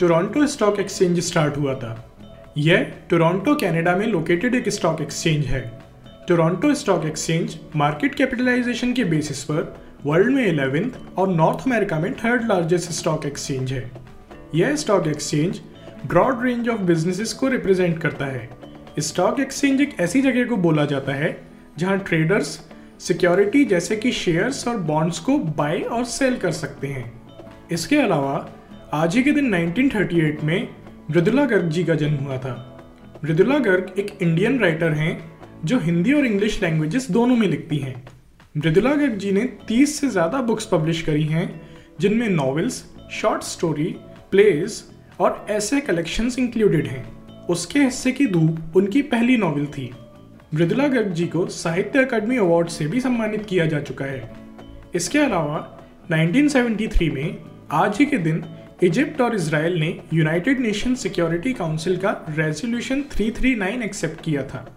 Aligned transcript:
Toronto 0.00 0.46
stock 0.46 0.78
exchange 0.80 1.20
start 1.20 1.56
हुआ 1.56 1.74
था। 1.74 2.14
यह 2.58 2.92
टोरंटो 3.10 3.54
कनाडा 3.54 3.96
में 3.96 4.06
लोकेटेड 4.06 4.54
एक 4.54 4.68
स्टॉक 4.68 5.00
एक्सचेंज 5.00 5.46
है। 5.46 5.82
Toronto 6.28 6.74
stock 6.74 7.04
exchange 7.04 7.56
market 7.76 8.14
capitalisation 8.14 8.92
के 8.92 9.04
बेसिस 9.04 9.44
पर 9.44 9.82
वर्ल्ड 10.06 10.30
में 10.30 10.52
11th 10.52 11.18
और 11.18 11.28
नॉर्थ 11.28 11.58
अमेरिका 11.66 11.98
में 11.98 12.14
थर्ड 12.14 12.48
लार्जेस्ट 12.48 12.90
स्टॉक 12.90 13.26
एक्सचेंज 13.26 13.72
है। 13.72 13.90
यह 14.54 14.76
stock 14.76 15.06
exchange 15.06 15.60
broad 16.06 16.42
range 16.42 16.68
of 16.68 16.80
businesses 16.80 17.32
को 17.32 17.48
रिप्रेजेंट 17.48 17.98
करता 17.98 18.26
है। 18.26 18.50
स्टॉक 18.98 19.40
एक्सचेंज 19.40 19.80
एक 19.80 20.00
ऐसी 20.00 20.22
जगह 20.22 20.44
को 20.44 20.56
बोला 20.56 20.84
जाता 20.84 21.12
है, 21.12 21.40
जहाँ 21.78 21.98
ट्रेडर्स 21.98 22.60
सिक्योरिटी 23.00 23.64
जैसे 23.64 23.96
कि 23.96 24.12
शेयर्स 24.12 24.68
और 24.68 24.76
बॉन्ड्स 24.76 25.18
को 25.18 25.38
बाय 25.38 25.80
और 25.80 26.04
सेल 26.04 26.36
कर 26.36 26.52
सकते 26.52 26.86
हैं। 26.86 27.22
इसके 27.72 27.96
अलावा 27.96 28.48
आज 28.94 29.16
ही 29.16 29.22
के 29.22 29.32
दिन 29.32 29.54
1938 29.54 30.42
में 30.44 30.68
मृदुला 31.10 31.44
गर्ग 31.44 31.68
जी 31.70 31.82
का 31.84 31.94
जन्म 31.94 32.14
हुआ 32.16 32.38
था। 32.38 32.54
मृदुला 33.24 33.58
गर्ग 33.58 33.92
एक 33.98 34.10
इंडियन 34.22 34.58
राइटर 34.60 34.92
हैं, 34.92 35.12
जो 35.64 35.78
हिंदी 35.78 36.12
और 36.12 36.26
इंग्लिश 36.26 36.60
लैंग्वेजेस 36.62 37.10
दोनों 37.10 37.36
में 37.36 37.46
लिखती 37.48 37.78
हैं। 37.78 37.94
मृदुला 38.56 38.94
गर्ग 38.94 39.14
जी 39.14 39.32
ने 39.32 39.44
30 39.68 39.94
से 40.00 40.08
ज़्यादा 40.08 40.40
बुक्स 40.40 40.66
पब्लिश 40.66 41.02
करी 41.02 41.24
हैं, 41.24 41.62
जिनमें 42.00 42.28
नॉवेल्स 42.28 42.84
शॉर्ट 43.12 43.42
स्टोरी 43.42 43.94
प्लेज 44.30 44.82
और 45.20 45.46
ऐसे 45.50 45.80
कलेक्शंस 45.80 46.38
इंक्लूडेड 46.38 46.86
हैं। 46.86 47.06
उसके 47.46 47.78
हिस्से 47.78 48.12
की 48.12 48.26
धूप 48.26 48.76
उनकी 48.76 49.02
पहली 49.08 49.36
नॉवेल 49.36 49.66
थी। 49.68 49.90
मृदुला 50.54 50.88
गर्ग 50.88 51.12
जी 51.12 51.26
को 51.26 51.46
साहित्य 51.46 52.04
अकादमी 52.04 52.36
अवार्ड 52.38 52.68
से 52.68 52.86
भी 52.86 53.00
सम्मानित 53.00 53.46
किया 53.46 53.66
जा 53.66 53.80
चुका 53.80 54.04
है। 54.04 54.30
इसके 54.94 55.18
अलावा 55.18 55.66
1973 56.12 57.10
में 57.10 57.36
आज 57.72 57.98
ही 57.98 58.06
के 58.06 58.18
दिन 58.18 58.44
इजिप्ट 58.82 59.20
और 59.20 59.34
इसराइल 59.34 59.80
ने 59.80 60.00
यूनाइटेड 60.14 60.60
नेशन 60.60 60.94
सिक्योरिटी 60.94 61.52
काउंसिल 61.52 61.96
का 61.96 62.10
रेजोल्यूशन 62.28 63.02
339 63.02 63.82
एक्सेप्ट 63.82 64.20
किया 64.24 64.42
था। 64.42 64.76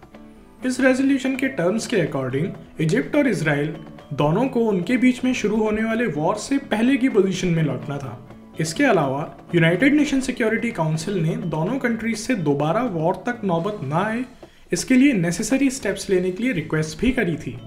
इस 0.66 0.80
रेजोल्यूशन 0.80 1.36
के 1.36 1.48
टर्म्स 1.48 1.86
के 1.86 1.96
अकॉर्डिंग, 1.96 2.48
इजिप्ट 2.80 3.16
और 3.16 3.28
इसराइल 3.28 3.74
दोनों 4.12 4.46
को 4.48 4.60
उनके 4.60 4.96
बीच 4.96 5.24
में 5.24 5.34
शुरू 5.34 5.56
होने 5.56 5.84
वाले 5.84 6.06
वॉर 6.06 6.36
से 6.36 6.58
पहले 6.58 6.96
की 6.96 7.08
पोजीशन 7.08 7.48
में 7.48 7.62
लौटना 7.62 7.98
था। 7.98 8.28
इसके 8.60 8.84
अलावा, 8.84 9.48
यूनाइटेड 9.54 9.94
नेशन 9.94 10.20
सिक्योरिटी 10.20 10.70
काउंसिल 10.70 11.14
ने 11.14 11.36
दोनों 11.36 11.78
कंट्रीज़ 11.78 12.18
से 12.18 12.34
दोबारा 12.34 12.82
वॉर 12.82 13.14
तक 13.26 13.40
नौबत 13.44 13.80
ना 13.82 14.04
आए, 14.04 14.24
इसके 14.72 14.94
लिए 14.94 15.12
नेसेसरी 15.12 15.70
स्टेप्स 15.70 16.10
लेने 16.10 16.30
के 16.30 16.42
लिए 16.42 16.52
रिक्वेस्ट 16.52 17.00
भी 17.00 17.10
करी 17.10 17.36
थी। 17.36 17.58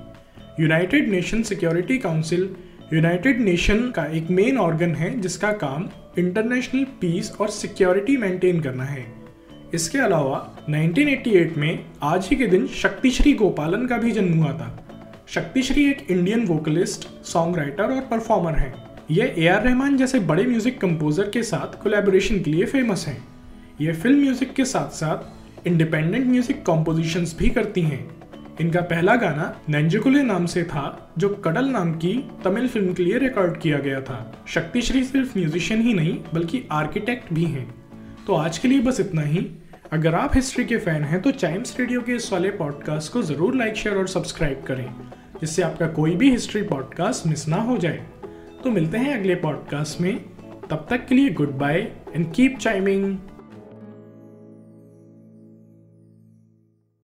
United 0.59 1.09
Nation 1.09 1.41
Security 1.43 1.97
Council, 1.97 2.49
United 2.93 3.41
Nation 3.41 3.91
का 3.91 4.05
एक 4.05 4.29
मेन 4.29 4.57
ऑर्गन 4.57 4.95
है 4.95 5.19
जिसका 5.19 5.51
काम 5.51 5.89
इंटरनेशनल 6.17 6.83
पीस 7.01 7.31
और 7.41 7.49
सिक्योरिटी 7.49 8.15
मेंटेन 8.17 8.59
करना 8.61 8.83
है। 8.83 9.05
इसके 9.73 9.97
अलावा 9.97 10.39
1988 10.69 11.57
में 11.57 11.85
आज 12.03 12.27
ही 12.27 12.35
के 12.35 12.47
दिन 12.47 12.67
शक्तिश्री 12.73 13.33
गोपालन 13.33 13.85
का 13.87 13.97
भी 13.97 14.11
जन्म 14.11 14.33
हुआ 14.33 14.51
था। 14.53 14.71
शक्तिश्री 15.29 15.85
एक 15.89 16.05
इंडियन 16.11 16.45
वोकलिस्ट 16.47 17.07
सॉन्ग 17.25 17.57
राइटर 17.57 17.95
और 17.95 18.01
परफॉर्मर 18.11 18.55
हैं। 18.55 18.73
ये 19.11 19.33
ए 19.37 19.47
आर 19.47 19.63
रहमान 19.63 19.97
जैसे 19.97 20.19
बड़े 20.21 20.43
म्यूज़िक 20.43 20.79
कंपोजर 20.81 21.29
के 21.29 21.43
साथ 21.43 21.81
कोलेबोरेशन 21.83 22.39
के 22.39 22.51
लिए 22.51 22.65
फ़ेमस 22.65 23.05
हैं। 23.07 23.17
ये 23.81 23.93
फ़िल्म 23.93 24.19
म्यूज़िक 24.19 24.53
के 24.53 24.65
साथ 24.65 24.89
साथ 24.95 25.67
इंडिपेंडेंट 25.67 26.25
म्यूज़िक 26.27 26.63
कॉम्पोजिशंस 26.65 27.35
भी 27.39 27.49
करती 27.49 27.81
हैं। 27.81 28.05
इनका 28.61 28.81
पहला 28.81 29.15
गाना 29.15 29.53
नंजुकुले 29.69 30.21
नाम 30.23 30.45
से 30.45 30.63
था, 30.63 31.13
जो 31.17 31.29
कडल 31.45 31.65
नाम 31.65 31.91
की 31.93 32.13
तमिल 32.43 32.67
फ़िल्म 32.67 32.93
के 32.93 33.03
लिए 33.03 33.17
रिकॉर्ड 33.17 33.57
किया 33.57 33.77
गया 33.79 34.01
था। 34.01 34.43
शक्तिश्री 34.47 35.03
सिर्फ़ 35.03 35.37
म्यूजिशियन 35.37 35.81
ही 35.81 35.93
नहीं, 35.93 36.17
बल्कि 36.33 36.63
आर्किटेक्ट 36.71 37.33
भी 37.33 37.45
हैं। 37.45 37.67
तो 38.27 38.35
आज 38.35 38.57
के 38.57 38.67
लिए 38.67 38.79
बस 38.79 38.99
इतना 38.99 39.21
ही। 39.21 39.45
अगर 39.93 40.15
आप 40.15 40.35
हिस्ट्री 40.35 40.65
के 40.65 40.77
फ़ैन 40.77 41.03
हैं 41.03 41.21
तो 41.21 41.31
चाइम्स 41.31 41.79
रेडियो 41.79 42.01
के 42.01 42.13
इस 42.13 42.31
वाले 42.33 42.49
पॉडकास्ट 42.53 43.13
को 43.13 43.21
ज़रूर 43.21 43.55
लाइक 43.55 43.75
शेयर 43.75 43.97
और 43.97 44.07
सब्सक्राइब 44.07 44.63
करें, 44.67 44.89
जिससे 45.41 45.61
आपका 45.61 45.87
कोई 45.87 46.15
भी 46.15 46.31
हिस्ट्री 46.31 46.61
पॉडकास्ट 46.63 47.27
मिस 47.27 47.47
ना 47.47 47.57
हो 47.61 47.77
जाए। 47.77 48.05
तो 48.63 48.71
मिलते 48.71 48.97
हैं 48.97 49.17
अगले 49.19 49.35
पॉडकास्ट 49.35 50.01
में। 50.01 50.17
तब 50.69 50.87
तक 50.89 51.05
के 51.07 51.15
लिए 51.15 51.29
good 51.29 51.51
bye 51.57 51.75
and 52.15 52.31
keep 52.33 52.57
chiming 52.57 53.17